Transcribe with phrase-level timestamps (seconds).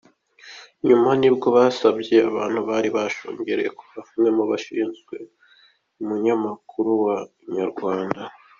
[0.87, 5.15] Nyuma nibwo basabye abantu bari bashungereye kuhava, umwe mu bashinzwe
[6.01, 8.21] umunyamakuru wa Inyarwanda.